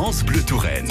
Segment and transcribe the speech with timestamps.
[0.00, 0.86] France Bleu Touraine.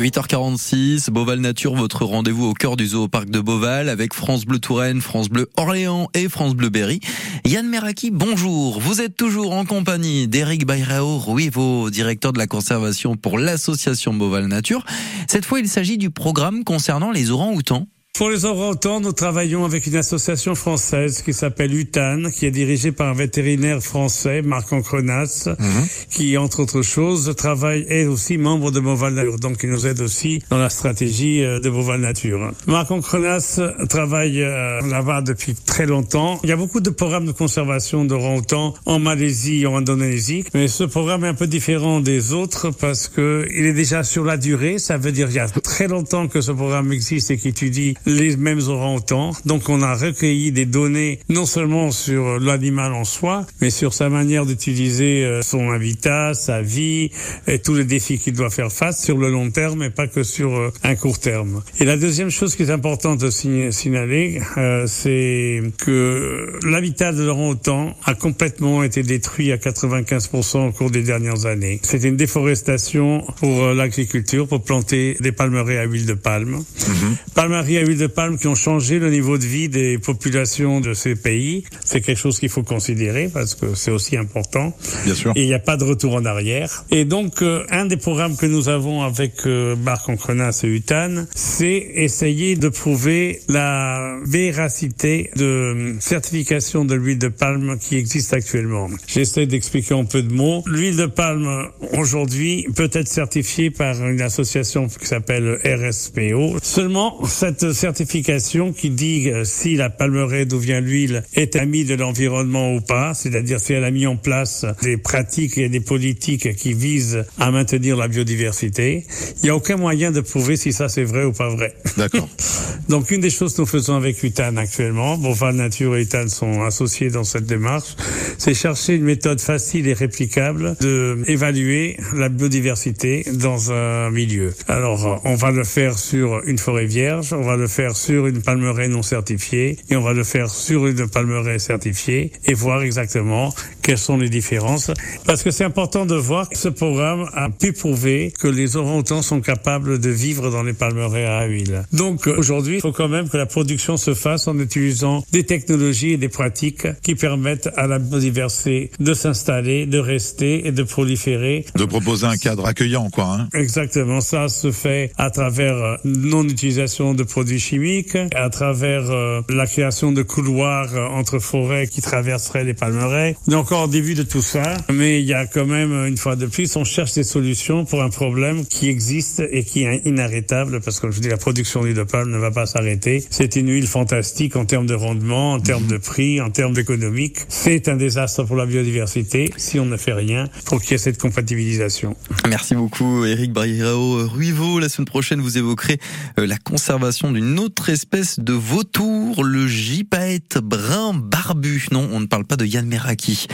[0.00, 4.58] 8h46, Beauval Nature, votre rendez-vous au cœur du zoo parc de Beauval avec France Bleu
[4.58, 7.00] Touraine, France Bleu Orléans et France Bleu Berry.
[7.44, 8.80] Yann Meraki, bonjour.
[8.80, 14.46] Vous êtes toujours en compagnie d'Éric Bayrao Ruivo, directeur de la conservation pour l'association Beauval
[14.46, 14.86] Nature.
[15.26, 17.86] Cette fois, il s'agit du programme concernant les orangs-outans.
[18.18, 22.90] Pour les orang-outans, nous travaillons avec une association française qui s'appelle UTAN, qui est dirigée
[22.90, 25.86] par un vétérinaire français, Marc Ancrenas, mhm.
[26.10, 29.38] qui, entre autres choses, travaille et aussi membre de Beauval Nature.
[29.38, 32.50] Donc, il nous aide aussi dans la stratégie euh, de Beauval Nature.
[32.66, 36.40] Marc Ancrenas travaille euh, là-bas depuis très longtemps.
[36.42, 40.82] Il y a beaucoup de programmes de conservation d'orang-outans en Malaisie, en Indonésie, mais ce
[40.82, 44.78] programme est un peu différent des autres parce que il est déjà sur la durée.
[44.80, 47.94] Ça veut dire qu'il y a très longtemps que ce programme existe et qui étudie
[48.08, 49.32] les mêmes orang-outans.
[49.44, 54.08] Donc on a recueilli des données non seulement sur l'animal en soi, mais sur sa
[54.08, 57.10] manière d'utiliser euh, son habitat, sa vie
[57.46, 60.22] et tous les défis qu'il doit faire face sur le long terme et pas que
[60.22, 61.62] sur euh, un court terme.
[61.80, 67.94] Et la deuxième chose qui est importante de signaler, euh, c'est que l'habitat de l'orang-outan
[68.04, 71.80] a complètement été détruit à 95% au cours des dernières années.
[71.82, 76.64] C'était une déforestation pour l'agriculture, pour planter des palmeraies à huile de palme.
[76.88, 80.80] Mm Palmeraies à huile de palmes qui ont changé le niveau de vie des populations
[80.80, 81.64] de ces pays.
[81.84, 84.74] C'est quelque chose qu'il faut considérer parce que c'est aussi important.
[85.04, 85.32] Bien sûr.
[85.36, 86.84] Et il n'y a pas de retour en arrière.
[86.90, 91.26] Et donc, euh, un des programmes que nous avons avec euh, Marc Ancrenas et UTAN,
[91.34, 98.32] c'est essayer de prouver la véracité de euh, certification de l'huile de palme qui existe
[98.32, 98.88] actuellement.
[99.06, 100.62] J'essaie d'expliquer en peu de mots.
[100.66, 106.58] L'huile de palme, aujourd'hui, peut être certifiée par une association qui s'appelle RSPO.
[106.62, 111.86] Seulement, cette certification certification qui dit euh, si la palmeraie d'où vient l'huile est amie
[111.86, 115.80] de l'environnement ou pas, c'est-à-dire si elle a mis en place des pratiques et des
[115.80, 119.06] politiques qui visent à maintenir la biodiversité.
[119.38, 121.74] Il n'y a aucun moyen de prouver si ça c'est vrai ou pas vrai.
[121.96, 122.28] D'accord.
[122.90, 126.62] Donc une des choses que nous faisons avec UTAN actuellement, Beauval Nature et UTAN sont
[126.62, 127.96] associés dans cette démarche,
[128.36, 134.52] c'est chercher une méthode facile et réplicable de évaluer la biodiversité dans un milieu.
[134.68, 138.26] Alors on va le faire sur une forêt vierge, on va le faire faire sur
[138.26, 142.82] une palmeraie non certifiée et on va le faire sur une palmeraie certifiée et voir
[142.82, 144.90] exactement quelles sont les différences.
[145.24, 149.22] Parce que c'est important de voir que ce programme a pu prouver que les orang-outans
[149.22, 151.84] sont capables de vivre dans les palmeraies à huile.
[151.92, 156.14] Donc aujourd'hui, il faut quand même que la production se fasse en utilisant des technologies
[156.14, 161.64] et des pratiques qui permettent à la biodiversité de s'installer, de rester et de proliférer.
[161.76, 163.38] De proposer un cadre accueillant, quoi.
[163.38, 163.48] Hein.
[163.54, 164.20] Exactement.
[164.20, 170.22] Ça se fait à travers non-utilisation de produits chimiques, à travers euh, la création de
[170.22, 173.36] couloirs euh, entre forêts qui traverseraient les palmeraies.
[173.46, 176.16] On est encore au début de tout ça, mais il y a quand même, une
[176.16, 180.02] fois de plus, on cherche des solutions pour un problème qui existe et qui est
[180.06, 183.22] inarrêtable, parce que comme je dis, la production d'huile de palme ne va pas s'arrêter.
[183.28, 187.38] C'est une huile fantastique en termes de rendement, en termes de prix, en termes d'économique.
[187.48, 190.98] C'est un désastre pour la biodiversité si on ne fait rien pour qu'il y ait
[190.98, 192.16] cette compatibilisation.
[192.48, 194.78] Merci beaucoup, Eric Barrero Ruivo.
[194.78, 195.98] La semaine prochaine, vous évoquerez
[196.38, 201.86] euh, la conservation d'une autre espèce de vautour, le gypaète brun barbu.
[201.92, 203.46] Non, on ne parle pas de Yann Meraki.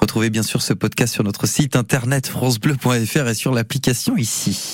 [0.00, 4.72] Retrouvez bien sûr ce podcast sur notre site internet francebleu.fr et sur l'application ici.